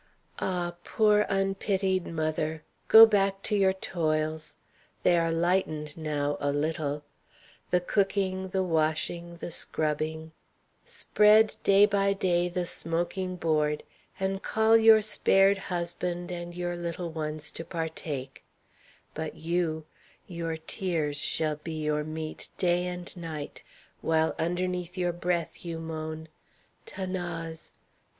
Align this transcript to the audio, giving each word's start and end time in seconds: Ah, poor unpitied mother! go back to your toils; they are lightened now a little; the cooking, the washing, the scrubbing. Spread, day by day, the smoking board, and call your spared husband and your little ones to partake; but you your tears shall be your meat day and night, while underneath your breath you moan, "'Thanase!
Ah, 0.39 0.73
poor 0.83 1.27
unpitied 1.29 2.07
mother! 2.07 2.63
go 2.87 3.05
back 3.05 3.43
to 3.43 3.55
your 3.55 3.73
toils; 3.73 4.55
they 5.03 5.15
are 5.15 5.31
lightened 5.31 5.95
now 5.95 6.37
a 6.39 6.51
little; 6.51 7.03
the 7.69 7.79
cooking, 7.79 8.47
the 8.47 8.63
washing, 8.63 9.37
the 9.37 9.51
scrubbing. 9.51 10.31
Spread, 10.83 11.55
day 11.61 11.85
by 11.85 12.13
day, 12.13 12.49
the 12.49 12.65
smoking 12.65 13.35
board, 13.35 13.83
and 14.19 14.41
call 14.41 14.75
your 14.75 15.03
spared 15.03 15.59
husband 15.59 16.31
and 16.31 16.55
your 16.55 16.75
little 16.75 17.11
ones 17.11 17.51
to 17.51 17.63
partake; 17.63 18.43
but 19.13 19.35
you 19.35 19.85
your 20.27 20.57
tears 20.57 21.15
shall 21.17 21.57
be 21.57 21.73
your 21.83 22.03
meat 22.03 22.49
day 22.57 22.87
and 22.87 23.15
night, 23.15 23.61
while 24.01 24.33
underneath 24.39 24.97
your 24.97 25.13
breath 25.13 25.63
you 25.63 25.77
moan, 25.77 26.27
"'Thanase! 26.87 27.73